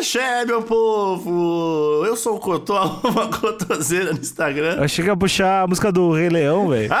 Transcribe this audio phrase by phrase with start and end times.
[0.00, 2.02] Axé, meu povo!
[2.06, 4.76] Eu sou o Cotó, uma cotoseira no Instagram.
[4.80, 6.90] Eu cheguei a puxar a música do Rei Leão, velho.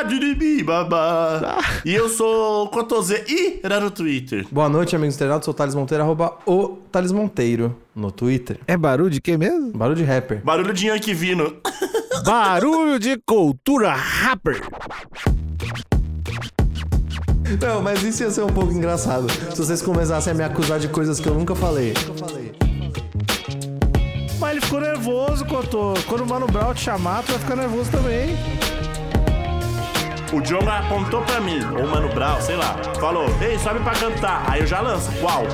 [0.00, 1.58] Ah, Diribi, babá.
[1.84, 4.46] E eu sou o Cotoseira no Twitter.
[4.50, 5.44] Boa noite, amigos internautas.
[5.44, 8.58] Sou o Thales Monteiro, arroba o Thales Monteiro no Twitter.
[8.66, 9.72] É barulho de quê mesmo?
[9.72, 10.40] Barulho de rapper.
[10.44, 11.56] Barulho de Yankee vindo.
[12.24, 14.62] Barulho de cultura rapper.
[17.56, 20.88] Não, mas isso ia ser um pouco engraçado se vocês começassem a me acusar de
[20.88, 21.94] coisas que eu nunca falei.
[24.38, 25.94] Mas ele ficou nervoso, Cotô.
[26.06, 28.36] Quando o Mano Brown te chamar, tu vai ficar nervoso também.
[30.30, 32.76] O John apontou pra mim, ou o Mano Brown, sei lá.
[33.00, 34.44] Falou, ei, sobe pra cantar.
[34.46, 35.10] Aí eu já lanço.
[35.20, 35.44] Qual?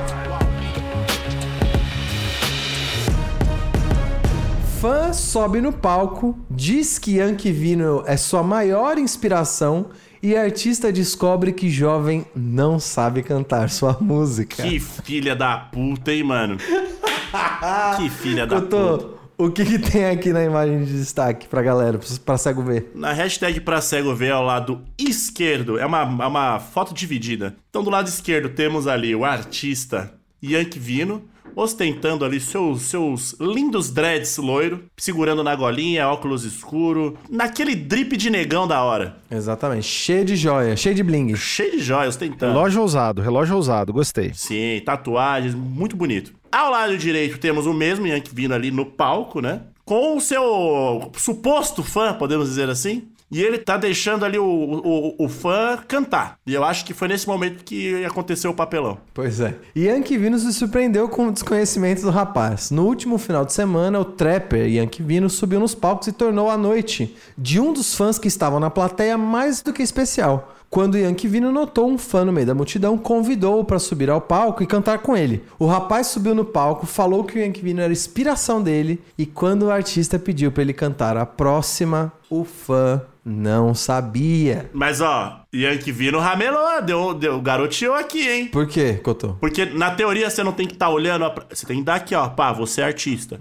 [4.81, 9.87] Fã sobe no palco, diz que Yankee Vino é sua maior inspiração
[10.25, 14.63] e artista descobre que jovem não sabe cantar sua música.
[14.63, 16.57] Que filha da puta, hein, mano?
[17.97, 19.15] que filha da Cotô, puta.
[19.37, 22.91] o que, que tem aqui na imagem de destaque pra galera, pra- pra cego ver?
[22.95, 27.55] Na hashtag pra cego ver ao lado esquerdo, é uma, é uma foto dividida.
[27.69, 30.13] Então do lado esquerdo temos ali o artista
[30.53, 31.23] Yankee Vino,
[31.55, 38.29] ostentando ali seus, seus lindos dreads loiro, segurando na golinha, óculos escuro, naquele drip de
[38.29, 39.17] negão da hora.
[39.31, 41.35] Exatamente, cheio de joia, cheio de bling.
[41.35, 42.53] Cheio de joias, ostentando.
[42.53, 44.31] Relógio ousado, relógio ousado, gostei.
[44.33, 46.33] Sim, tatuagens, muito bonito.
[46.51, 49.61] Ao lado direito temos o mesmo Yankee vindo ali no palco, né?
[49.83, 53.03] Com o seu suposto fã, podemos dizer assim.
[53.31, 56.37] E ele tá deixando ali o, o, o fã cantar.
[56.45, 58.97] E eu acho que foi nesse momento que aconteceu o papelão.
[59.13, 59.55] Pois é.
[59.75, 62.69] Yankee Vino se surpreendeu com o desconhecimento do rapaz.
[62.69, 66.57] No último final de semana, o trapper Yankee Vino subiu nos palcos e tornou a
[66.57, 70.53] noite de um dos fãs que estavam na plateia mais do que especial.
[70.69, 74.61] Quando Yankee Vino notou um fã no meio da multidão, convidou-o para subir ao palco
[74.61, 75.43] e cantar com ele.
[75.57, 79.63] O rapaz subiu no palco, falou que o Yankee Vino era inspiração dele e quando
[79.63, 84.69] o artista pediu para ele cantar a próxima, o fã não sabia.
[84.73, 88.47] Mas ó, Yankee Vino ramelou, deu, deu garoteou aqui, hein?
[88.47, 89.33] Por quê, Cotô?
[89.39, 91.25] Porque na teoria você não tem que estar olhando.
[91.25, 93.39] a- Você tem que dar aqui, ó, pá, você é artista.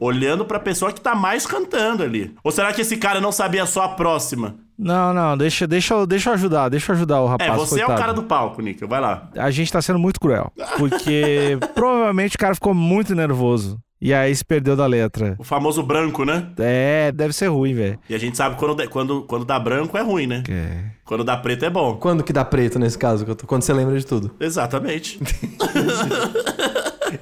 [0.00, 2.34] Olhando pra pessoa que tá mais cantando ali.
[2.42, 4.56] Ou será que esse cara não sabia só a próxima?
[4.78, 7.50] Não, não, deixa, deixa, eu- deixa eu ajudar, deixa eu ajudar o rapaz.
[7.50, 8.00] É, você é o coitado.
[8.00, 8.86] cara do palco, Níquel.
[8.88, 9.30] Vai lá.
[9.36, 10.52] A gente tá sendo muito cruel.
[10.78, 13.78] Porque provavelmente o cara ficou muito nervoso.
[14.00, 15.36] E aí se perdeu da letra.
[15.38, 16.48] O famoso branco, né?
[16.58, 17.98] É, deve ser ruim, velho.
[18.10, 20.42] E a gente sabe que quando, dá- quando, quando dá branco é ruim, né?
[20.50, 20.84] É.
[21.04, 21.96] Quando dá preto é bom.
[21.96, 23.24] Quando que dá preto nesse caso?
[23.46, 24.32] Quando você lembra de tudo.
[24.38, 25.18] Exatamente.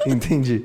[0.07, 0.65] Entendi.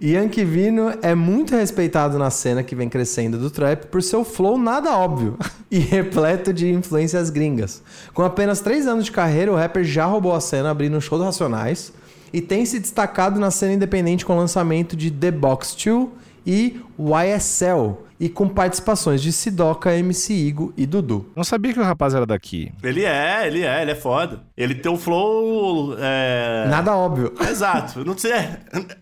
[0.00, 4.56] Yankee Vino é muito respeitado na cena que vem crescendo do trap por seu flow
[4.56, 5.36] nada óbvio
[5.70, 7.82] e repleto de influências gringas.
[8.14, 11.18] Com apenas três anos de carreira, o rapper já roubou a cena abrindo um show
[11.18, 11.92] do Racionais
[12.32, 16.08] e tem se destacado na cena independente com o lançamento de The Box 2
[16.46, 21.30] e YSL e com participações de Sidoca, MC Igo e Dudu.
[21.34, 22.72] Não sabia que o rapaz era daqui.
[22.82, 24.44] ele é, ele é, ele é foda.
[24.56, 25.96] Ele tem um flow.
[25.98, 26.66] É...
[26.68, 27.34] Nada óbvio.
[27.50, 28.04] Exato.
[28.04, 28.32] Não sei.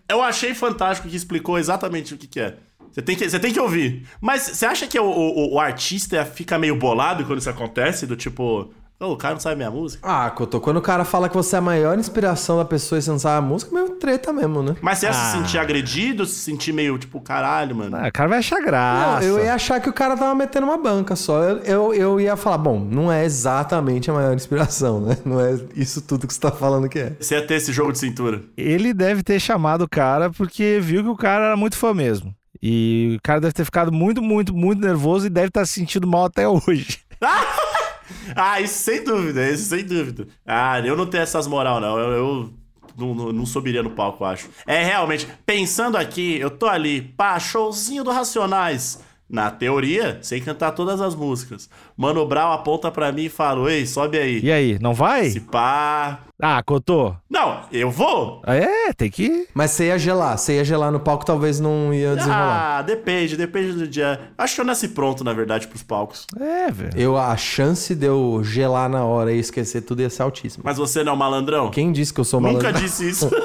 [0.09, 2.55] Eu achei fantástico que explicou exatamente o que, que é.
[2.91, 4.07] Você tem que, você tem que ouvir.
[4.19, 8.07] Mas você acha que o, o, o artista fica meio bolado quando isso acontece?
[8.07, 10.07] Do tipo, "Ô, o cara não sabe minha música?
[10.07, 13.01] Ah, Cotô, quando o cara fala que você é a maior inspiração da pessoa e
[13.01, 14.75] você não sabe a música, meio treta mesmo, né?
[14.81, 15.13] Mas você ia Ah.
[15.13, 17.97] se sentir agredido, se sentir meio tipo, caralho, mano.
[17.97, 19.27] Ah, o cara vai achar graça.
[19.27, 21.41] Não, eu ia achar que o cara tava metendo uma banca só.
[21.43, 25.17] Eu, eu, eu ia falar, bom, não é exatamente a maior inspiração, né?
[25.25, 27.13] Não é isso tudo que você tá falando que é.
[27.19, 28.41] Você ia ter esse jogo de cintura.
[28.57, 32.33] Ele deve ter chamado o cara porque viu que o cara era muito fã mesmo.
[32.61, 36.05] E o cara deve ter ficado muito, muito, muito nervoso e deve estar se sentindo
[36.07, 36.99] mal até hoje.
[37.19, 37.43] Ah,
[38.61, 40.27] isso sem dúvida, isso sem dúvida.
[40.45, 41.97] Ah, eu não tenho essas moral, não.
[41.97, 42.53] Eu, eu
[42.97, 44.49] não, não, não subiria no palco, acho.
[44.65, 48.99] É, realmente, pensando aqui, eu tô ali, pá, showzinho do Racionais.
[49.31, 51.69] Na teoria, sei cantar todas as músicas.
[51.95, 54.41] Mano Brown aponta pra mim e fala, ei, sobe aí.
[54.43, 55.29] E aí, não vai?
[55.29, 56.19] Se pá...
[56.43, 57.15] Ah, Cotô.
[57.29, 58.41] Não, eu vou.
[58.47, 59.47] É, tem que ir.
[59.53, 62.79] Mas você ia gelar, você ia gelar no palco, talvez não ia desenrolar.
[62.79, 64.19] Ah, depende, depende do dia.
[64.35, 66.25] Acho que eu nasci pronto, na verdade, pros palcos.
[66.39, 66.91] É, velho.
[66.97, 70.63] Eu, a chance de eu gelar na hora e esquecer tudo ia ser altíssima.
[70.65, 71.69] Mas você não é um malandrão?
[71.69, 72.81] Quem disse que eu sou Nunca malandro?
[72.81, 73.29] disse isso.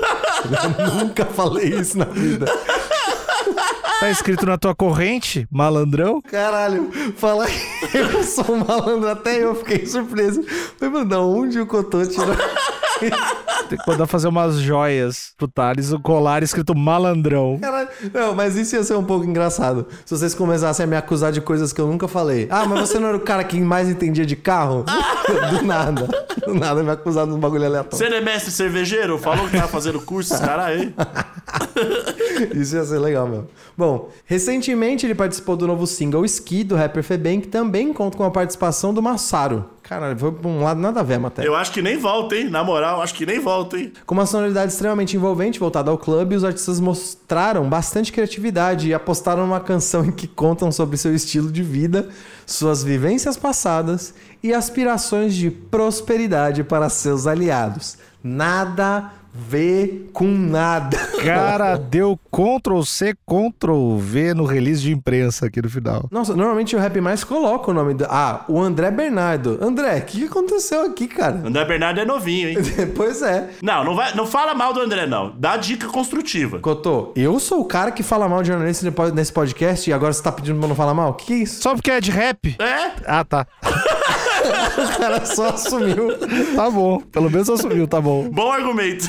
[0.46, 2.46] Eu nunca falei isso na vida.
[3.98, 6.20] Tá escrito na tua corrente, malandrão?
[6.20, 10.43] Caralho, falar que eu sou um malandro, até eu fiquei surpreso.
[10.78, 12.37] Falei, mano, da onde o Cotô tirou?
[13.69, 17.58] Tem que mandar fazer umas joias pro Thales, o colar escrito malandrão.
[17.60, 17.88] Caralho.
[18.12, 19.87] Não, mas isso ia ser um pouco engraçado.
[20.04, 22.46] Se vocês começassem a me acusar de coisas que eu nunca falei.
[22.50, 24.84] Ah, mas você não era o cara que mais entendia de carro?
[25.50, 26.06] Do nada.
[26.46, 27.98] Do nada me acusar de um bagulho aleatório.
[27.98, 29.19] Você não é mestre cervejeiro?
[29.19, 30.94] Falou que tava fazendo curso, esse cara aí.
[32.55, 33.49] Isso ia ser legal mesmo.
[33.76, 38.25] Bom, recentemente ele participou do novo single Ski do rapper Febem, que também conta com
[38.25, 39.64] a participação do Massaro.
[39.82, 41.49] Caralho, foi pra um lado nada a ver a matéria.
[41.49, 42.50] Eu acho que nem volta, hein?
[42.50, 43.93] Na moral, acho que nem volta, hein?
[44.05, 49.46] Com uma sonoridade extremamente envolvente voltada ao clube, os artistas mostraram bastante criatividade e apostaram
[49.46, 52.08] numa canção em que contam sobre seu estilo de vida,
[52.44, 54.12] suas vivências passadas
[54.43, 57.96] e aspirações de prosperidade para seus aliados.
[58.25, 60.96] Nada ver com nada.
[61.22, 66.08] Cara, deu Ctrl C, Ctrl V no release de imprensa aqui no final.
[66.10, 68.06] Nossa, normalmente o Rap Mais coloca o nome do.
[68.08, 69.58] Ah, o André Bernardo.
[69.60, 71.42] André, o que que aconteceu aqui, cara?
[71.44, 72.56] André Bernardo é novinho, hein?
[72.96, 73.50] pois é.
[73.62, 75.34] Não, não, vai, não fala mal do André, não.
[75.36, 76.58] Dá dica construtiva.
[76.58, 80.22] Cotô, eu sou o cara que fala mal de jornalista nesse podcast e agora você
[80.22, 81.10] tá pedindo pra não falar mal?
[81.10, 81.62] O que, que é isso?
[81.62, 82.56] Só porque é de rap?
[82.58, 82.92] É?
[83.06, 83.46] Ah, tá.
[85.06, 86.08] Cara só assumiu.
[86.56, 87.00] Tá bom.
[87.12, 88.29] Pelo menos assumiu, tá bom.
[88.29, 89.06] Bom argumento.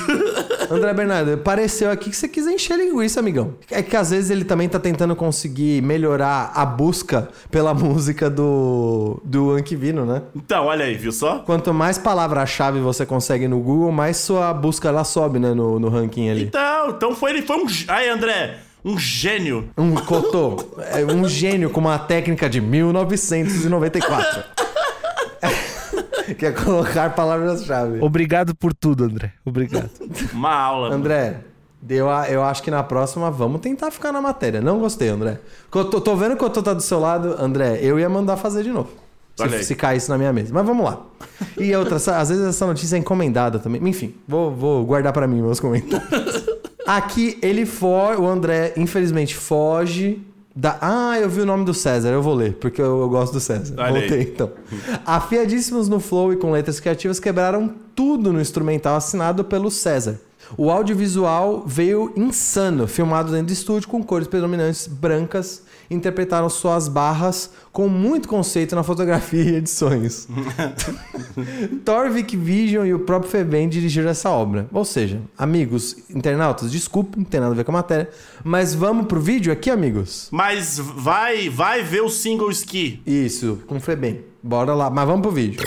[0.70, 3.56] André Bernardo, pareceu aqui que você quis encher linguiça, amigão.
[3.72, 9.20] É que às vezes ele também tá tentando conseguir melhorar a busca pela música do,
[9.24, 10.22] do Anquivino, né?
[10.36, 11.40] Então, olha aí, viu só?
[11.40, 15.56] Quanto mais palavra-chave você consegue no Google, mais sua busca ela sobe, né?
[15.56, 16.44] No, no ranking ali.
[16.44, 17.66] Então, então foi ele foi um.
[17.88, 19.70] Aí, André, um gênio.
[19.76, 20.58] Um cotô,
[20.92, 24.44] é um gênio com uma técnica de 1994.
[26.38, 28.00] que é colocar palavras-chave.
[28.02, 29.34] Obrigado por tudo, André.
[29.46, 29.90] Obrigado.
[30.34, 30.94] Uma aula.
[30.94, 31.38] André,
[31.90, 34.60] eu, a- eu acho que na próxima vamos tentar ficar na matéria.
[34.62, 35.40] Não gostei, André.
[35.74, 37.80] Eu tô, tô vendo que o Cotô tá do seu lado, André.
[37.82, 38.90] Eu ia mandar fazer de novo.
[39.36, 40.52] Se, se caísse na minha mesa.
[40.52, 41.00] Mas vamos lá.
[41.60, 43.88] E outra, às vezes essa notícia é encomendada também.
[43.88, 46.44] Enfim, vou, vou guardar pra mim meus comentários.
[46.88, 50.22] Aqui ele foge, o André, infelizmente, foge
[50.58, 50.76] da.
[50.82, 53.40] Ah, eu vi o nome do César, eu vou ler, porque eu, eu gosto do
[53.40, 53.76] César.
[53.78, 54.00] Olha aí.
[54.00, 54.52] Voltei então.
[55.06, 60.20] Afiadíssimos no flow e com letras criativas quebraram tudo no instrumental assinado pelo César.
[60.58, 67.52] O audiovisual veio insano, filmado dentro do estúdio com cores predominantes brancas, interpretaram suas barras
[67.72, 70.28] com muito conceito na fotografia e edições.
[71.86, 74.68] Torvik Vision e o próprio Febem dirigiram essa obra.
[74.72, 78.10] Ou seja, amigos internautas, desculpe, não tem nada a ver com a matéria,
[78.44, 80.28] mas vamos pro vídeo aqui, amigos?
[80.32, 83.02] Mas vai, vai ver o single ski.
[83.06, 84.22] Isso, com o Febem.
[84.42, 85.62] Bora lá, mas vamos pro vídeo.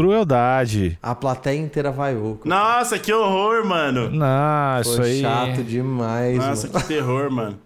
[0.00, 0.98] Crueldade.
[1.02, 2.40] A plateia inteira vaiou.
[2.44, 4.10] Nossa, que horror, mano.
[4.10, 5.20] Não, isso Foi aí.
[5.20, 6.80] chato demais, Nossa, mano.
[6.80, 7.58] que terror, mano.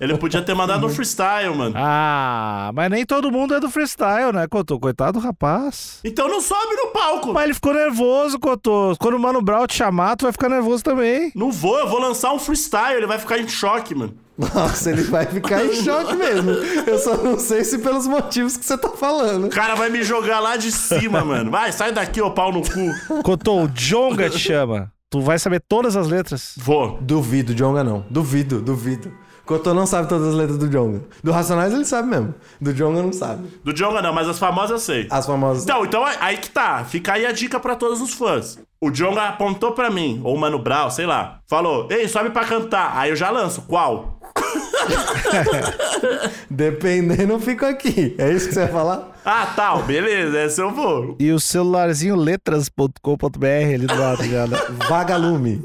[0.00, 1.74] Ele podia ter mandado um freestyle, mano.
[1.76, 4.80] Ah, mas nem todo mundo é do freestyle, né, Cotô?
[4.80, 6.00] Coitado do rapaz.
[6.02, 7.32] Então não sobe no palco.
[7.32, 8.96] Mas ele ficou nervoso, Cotô.
[8.98, 11.30] Quando o Mano Brown te chamar, tu vai ficar nervoso também.
[11.36, 14.14] Não vou, eu vou lançar um freestyle, ele vai ficar em choque, mano.
[14.36, 16.50] Nossa, ele vai ficar em choque mesmo.
[16.50, 19.46] Eu só não sei se pelos motivos que você tá falando.
[19.46, 21.50] O cara vai me jogar lá de cima, mano.
[21.50, 23.22] Vai, sai daqui, ô pau no cu.
[23.22, 24.90] Cotô, o Jonga te chama.
[25.10, 26.54] Tu vai saber todas as letras.
[26.56, 26.98] Vou.
[27.00, 28.04] Duvido, Jonga não.
[28.08, 29.12] Duvido, duvido.
[29.44, 31.02] Cotô não sabe todas as letras do Jonga.
[31.22, 32.34] Do Racionais ele sabe mesmo.
[32.60, 33.48] Do Jonga não sabe.
[33.62, 35.06] Do Jonga não, mas as famosas eu sei.
[35.10, 35.64] As famosas.
[35.64, 36.84] Então, então aí que tá.
[36.84, 38.58] Fica aí a dica pra todos os fãs.
[38.80, 41.40] O Jonga apontou pra mim, ou o Mano Brown, sei lá.
[41.46, 42.96] Falou, ei, sobe pra cantar.
[42.96, 43.62] Aí eu já lanço.
[43.62, 44.18] Qual?
[46.50, 48.14] Dependendo, eu fico aqui.
[48.18, 49.20] É isso que você vai falar?
[49.24, 51.16] Ah, tal, beleza, essa eu vou.
[51.18, 54.46] E o celularzinho letras.com.br ali do lado já.
[54.46, 54.58] né?
[54.88, 55.60] Vagalume.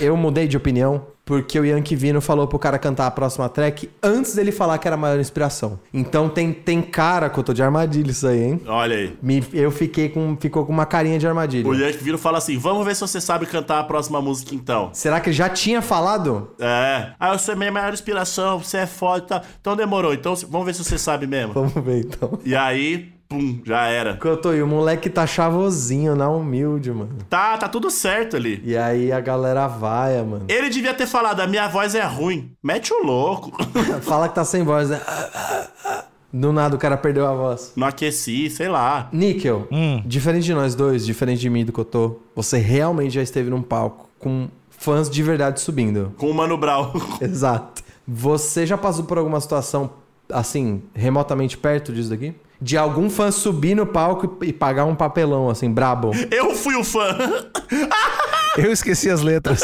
[0.00, 3.90] Eu mudei de opinião porque o Yankee Vino falou pro cara cantar a próxima track
[4.02, 5.78] antes dele falar que era a maior inspiração.
[5.92, 8.62] Então tem, tem cara que eu tô de armadilha isso aí, hein?
[8.66, 9.14] Olha aí.
[9.20, 11.68] Me- eu fiquei com, ficou com uma carinha de armadilha.
[11.68, 14.88] O Yankee Vino fala assim: vamos ver se você sabe cantar a próxima música então.
[14.94, 16.52] Será que ele já tinha falado?
[16.58, 17.10] É.
[17.20, 19.42] Ah, eu sou minha maior inspiração, você é foda e tal.
[19.60, 20.14] Então demorou.
[20.14, 21.52] Então vamos ver se você sabe mesmo.
[21.52, 22.38] Vamos ver então.
[22.42, 24.16] E aí, pum, já era.
[24.16, 27.18] Cotô, e o moleque tá chavosinho, na humilde, mano.
[27.28, 28.60] Tá, tá tudo certo ali.
[28.64, 30.46] E aí a galera vaia, mano.
[30.48, 32.52] Ele devia ter falado: a minha voz é ruim.
[32.62, 33.52] Mete o louco.
[34.02, 35.00] Fala que tá sem voz, né?
[36.32, 37.72] Do nada o cara perdeu a voz.
[37.74, 39.08] Não aqueci, sei lá.
[39.12, 39.66] Níquel,
[40.04, 43.62] diferente de nós dois, diferente de mim e do Cotô, você realmente já esteve num
[43.62, 46.12] palco com fãs de verdade subindo.
[46.18, 46.92] Com o Mano Brown.
[47.20, 47.82] Exato.
[48.06, 49.90] Você já passou por alguma situação,
[50.30, 52.34] assim, remotamente perto disso daqui?
[52.60, 56.10] De algum fã subir no palco e pagar um papelão, assim, brabo.
[56.30, 57.16] Eu fui o fã.
[58.56, 59.62] Eu esqueci as letras.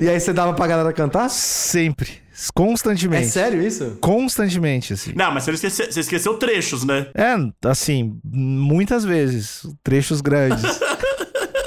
[0.00, 1.28] E aí você dava pra galera cantar?
[1.28, 2.10] Sempre.
[2.10, 3.28] É Constantemente.
[3.28, 3.98] sério isso?
[4.00, 5.12] Constantemente, assim.
[5.14, 7.06] Não, mas você, esqueceu, você esqueceu trechos, né?
[7.14, 7.36] É,
[7.68, 9.62] assim, muitas vezes.
[9.84, 10.62] Trechos grandes.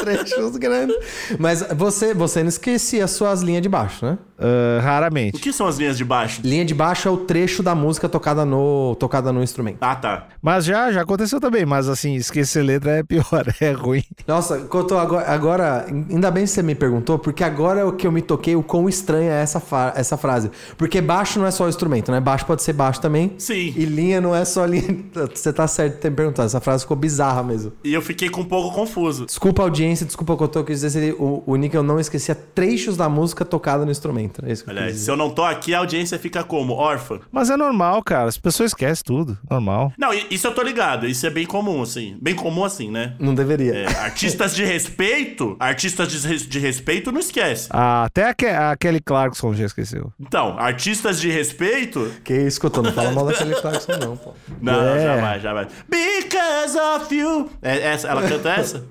[0.04, 0.96] Trechos grandes.
[1.40, 4.18] Mas você, você não esquecia as suas linhas de baixo, né?
[4.44, 5.40] O raramente.
[5.40, 6.42] que são as linhas de baixo?
[6.44, 9.78] Linha de baixo é o trecho da música tocada no, tocada no instrumento.
[9.80, 10.28] Ah, tá.
[10.42, 11.66] Mas já, já aconteceu também.
[11.66, 14.04] Mas assim, esquecer letra é pior, é ruim.
[14.28, 18.06] Nossa, Cotô, agora, agora, ainda bem que você me perguntou, porque agora é o que
[18.06, 19.62] eu me toquei, o quão estranha é essa,
[19.96, 20.52] essa frase.
[20.78, 22.20] Porque baixo não é só o instrumento, né?
[22.20, 23.34] Baixo pode ser baixo também.
[23.38, 23.74] Sim.
[23.78, 24.84] E linha não é só linha.
[25.34, 26.48] Você tá certo de ter me perguntado.
[26.48, 27.72] Essa frase ficou bizarra mesmo.
[27.84, 29.26] E eu fiquei com um pouco confuso.
[29.26, 30.90] Desculpa a audiência, desculpa o que eu tô quis dizer.
[30.90, 34.44] se ele- O, o Nickel não esquecia trechos da música tocada no instrumento.
[34.46, 36.74] É isso que eu Olha, quis se eu não tô aqui, a audiência fica como?
[36.74, 37.20] Órfã.
[37.32, 38.28] Mas é normal, cara.
[38.30, 39.38] As pessoas esquecem tudo.
[39.50, 39.94] Normal.
[39.98, 41.06] Não, isso eu tô ligado.
[41.08, 42.18] Isso é bem comum, assim.
[42.22, 43.14] Bem comum assim, né?
[43.20, 43.74] Não deveria.
[43.74, 47.68] É, artistas de respeito, artistas de, res- de respeito não esquece.
[47.70, 50.12] Ah, até a, Ke a Kelly Clarkson já esqueceu.
[50.20, 52.12] Então, artistas de respeito.
[52.24, 52.60] Que isso?
[52.82, 54.34] Não fala mal daquele Clarkson, não, pô.
[54.62, 55.04] Não, não, É.
[55.04, 55.68] jamais, jamais.
[55.90, 57.50] Because of you.
[57.62, 58.84] É, essa, ela canta essa?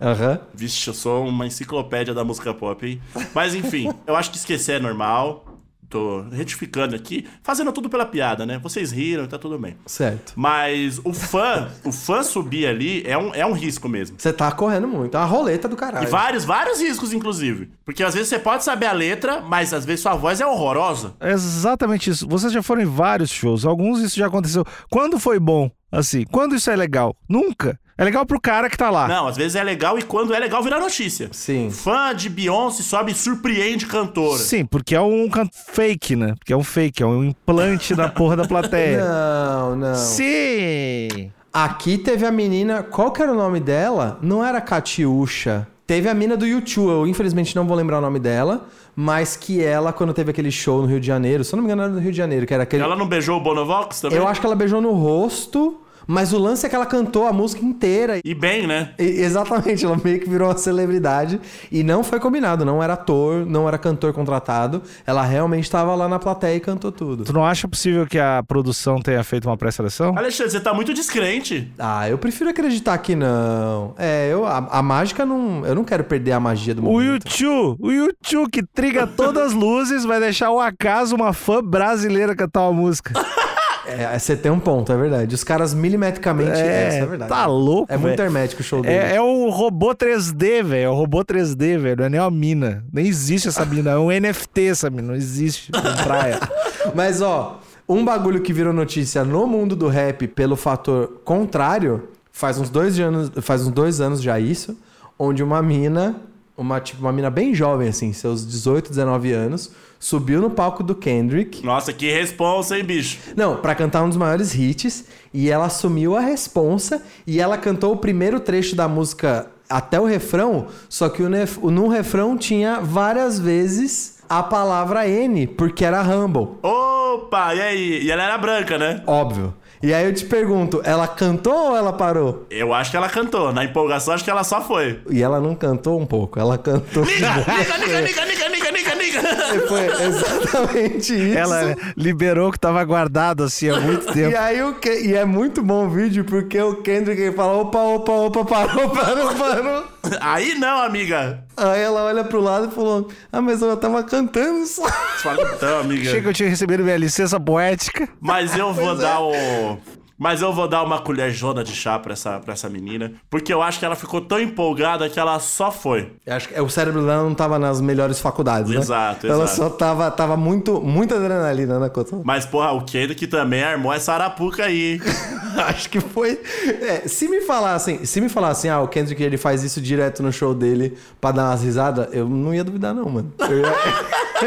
[0.00, 0.40] Aham.
[0.54, 3.00] Vixe, eu sou uma enciclopédia da música pop, hein?
[3.34, 5.46] Mas enfim, eu acho que esquecer é normal.
[5.88, 8.60] Tô retificando aqui, fazendo tudo pela piada, né?
[8.62, 9.76] Vocês riram, tá tudo bem.
[9.86, 10.34] Certo.
[10.36, 14.14] Mas o fã, o fã subir ali é um, é um risco mesmo.
[14.16, 15.16] Você tá correndo muito.
[15.16, 16.08] É uma roleta do E caralho.
[16.08, 17.72] vários, vários riscos, inclusive.
[17.84, 21.14] Porque às vezes você pode saber a letra, mas às vezes sua voz é horrorosa.
[21.18, 22.24] É exatamente isso.
[22.28, 23.66] Vocês já foram em vários shows.
[23.66, 24.64] Alguns isso já aconteceu.
[24.88, 25.68] Quando foi bom?
[25.90, 27.16] Assim, quando isso é legal?
[27.28, 27.76] Nunca.
[28.00, 29.06] É legal pro cara que tá lá.
[29.06, 31.28] Não, às vezes é legal e quando é legal vira notícia.
[31.32, 31.68] Sim.
[31.70, 34.38] Fã de Beyoncé sobe e surpreende cantora.
[34.38, 36.34] Sim, porque é um can- fake, né?
[36.38, 39.04] Porque é um fake, é um implante da porra da plateia.
[39.04, 39.94] Não, não.
[39.94, 41.30] Sim.
[41.52, 42.82] Aqui teve a menina.
[42.82, 44.18] Qual que era o nome dela?
[44.22, 45.68] Não era Catiuxa.
[45.86, 46.88] Teve a mina do YouTube.
[46.90, 48.66] Eu infelizmente não vou lembrar o nome dela.
[48.96, 51.68] Mas que ela, quando teve aquele show no Rio de Janeiro, se eu não me
[51.70, 52.82] engano, era no Rio de Janeiro, que era aquele.
[52.82, 54.16] Ela não beijou o Bonovox também?
[54.18, 57.32] Eu acho que ela beijou no rosto, mas o lance é que ela cantou a
[57.32, 58.20] música inteira.
[58.24, 58.90] E bem, né?
[58.98, 61.40] E- Exatamente, ela meio que virou uma celebridade.
[61.70, 64.82] E não foi combinado, não era ator, não era cantor contratado.
[65.06, 67.24] Ela realmente estava lá na plateia e cantou tudo.
[67.24, 70.16] Tu não acha possível que a produção tenha feito uma pré-seleção?
[70.16, 71.70] Alexandre, você tá muito descrente.
[71.78, 73.94] Ah, eu prefiro acreditar que não.
[73.98, 75.64] É, eu, a, a mágica não.
[75.66, 77.28] Eu não quero perder a magia do O momento.
[77.28, 82.34] YouTube, o YouTube que triga todas as luzes vai deixar o acaso uma fã brasileira
[82.34, 83.12] cantar uma música.
[83.92, 85.34] É, você tem um ponto, é verdade.
[85.34, 86.60] Os caras milimetricamente.
[86.60, 87.28] É, isso é verdade.
[87.28, 88.94] tá louco, É muito hermético o show dele.
[88.94, 90.84] É, é um robô 3D, velho.
[90.84, 91.96] É um robô 3D, velho.
[91.98, 92.84] Não é nem uma mina.
[92.92, 93.90] Nem existe essa mina.
[93.90, 95.08] É um NFT essa mina.
[95.08, 95.70] Não existe.
[95.70, 96.38] Em praia.
[96.94, 102.58] Mas, ó, um bagulho que virou notícia no mundo do rap pelo fator contrário, faz
[102.58, 104.78] uns dois anos, faz uns dois anos já isso,
[105.18, 106.16] onde uma mina,
[106.56, 110.94] uma, tipo, uma mina bem jovem, assim, seus 18, 19 anos, subiu no palco do
[110.94, 111.64] Kendrick.
[111.64, 113.18] Nossa, que responsa, hein, bicho?
[113.36, 117.92] Não, pra cantar um dos maiores hits, e ela assumiu a responsa, e ela cantou
[117.92, 122.36] o primeiro trecho da música até o refrão, só que o nef- o- no refrão
[122.36, 126.56] tinha várias vezes a palavra N, porque era Humble.
[126.62, 128.02] Opa, e aí?
[128.04, 129.02] E ela era branca, né?
[129.06, 129.54] Óbvio.
[129.82, 132.44] E aí eu te pergunto, ela cantou ou ela parou?
[132.50, 133.50] Eu acho que ela cantou.
[133.50, 135.00] Na empolgação, acho que ela só foi.
[135.10, 137.02] E ela não cantou um pouco, ela cantou.
[137.02, 139.20] Liga, liga, liga, liga, liga, liga, liga, liga.
[139.68, 141.38] Foi exatamente isso.
[141.38, 144.30] Ela liberou que tava guardado assim há muito tempo.
[144.30, 147.54] E aí o Ke- e é muito bom o vídeo porque o Kendrick ele fala:
[147.54, 149.84] opa, opa, opa, parou, parou, parou.
[150.20, 151.44] Aí não, amiga.
[151.56, 154.82] Aí ela olha pro lado e falou: Ah, mas eu tava cantando só.
[154.84, 156.08] Você fala, então, amiga.
[156.08, 158.08] Achei que eu tinha recebido minha licença poética.
[158.20, 159.78] Mas eu vou dar o.
[160.22, 163.12] Mas eu vou dar uma colherjona de chá pra essa, pra essa menina.
[163.30, 166.12] Porque eu acho que ela ficou tão empolgada que ela só foi.
[166.26, 168.76] Eu acho que o cérebro dela não tava nas melhores faculdades, né?
[168.80, 169.56] Exato, Ela exato.
[169.56, 172.20] só tava, tava muito, muita adrenalina na conta.
[172.22, 174.92] Mas, porra, o Kendrick também armou essa arapuca aí.
[174.94, 175.00] hein?
[175.66, 176.38] Acho que foi.
[176.82, 180.30] É, se me falassem, se me falassem, ah, o Kendrick ele faz isso direto no
[180.32, 183.32] show dele pra dar umas risadas, eu não ia duvidar, não, mano.
[183.40, 183.74] Eu ia,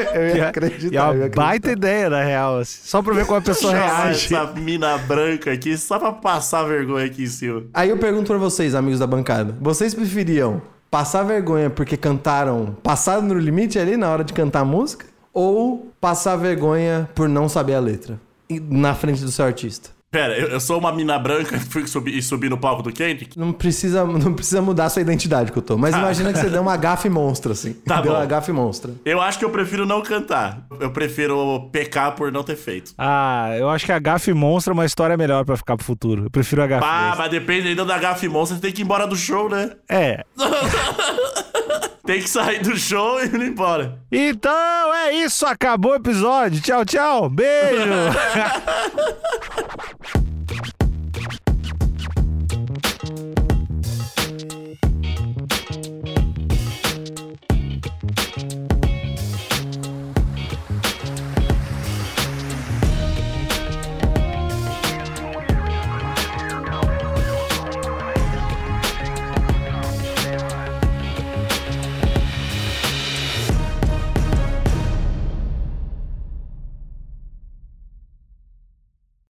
[0.14, 0.94] eu ia acreditar.
[0.94, 1.42] E é eu ia uma acreditar.
[1.42, 2.60] baita ideia, na real.
[2.60, 2.80] assim.
[2.84, 4.34] Só pra ver como a pessoa reage.
[4.34, 7.64] essa mina branca aqui só pra passar vergonha aqui em cima.
[7.74, 13.26] Aí eu pergunto pra vocês, amigos da bancada, vocês preferiam passar vergonha porque cantaram Passado
[13.26, 15.06] no Limite ali na hora de cantar a música?
[15.34, 18.20] Ou passar vergonha por não saber a letra?
[18.70, 19.90] Na frente do seu artista?
[20.14, 22.92] Pera, eu, eu sou uma mina branca e fui subir, e subi no palco do
[22.92, 23.36] Kendrick?
[23.38, 25.76] Não precisa, não precisa mudar sua identidade, que eu tô.
[25.76, 27.74] Mas imagina que você deu uma gafe monstra, assim.
[27.74, 28.20] Tá deu bom.
[28.20, 28.92] uma gafe monstra.
[29.04, 30.68] Eu acho que eu prefiro não cantar.
[30.80, 32.94] Eu prefiro pecar por não ter feito.
[32.96, 36.26] Ah, eu acho que a gafe monstra é uma história melhor pra ficar pro futuro.
[36.26, 36.86] Eu prefiro a gafe.
[36.86, 37.18] Pá, desse.
[37.18, 39.72] mas dependendo da gafe monstro, você tem que ir embora do show, né?
[39.90, 40.24] É.
[42.06, 43.98] Tem que sair do show e ir embora.
[44.12, 46.62] Então é isso, acabou o episódio.
[46.62, 47.30] Tchau, tchau.
[47.30, 47.82] Beijo.